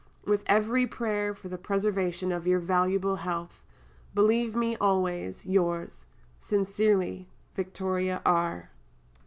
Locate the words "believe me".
4.15-4.75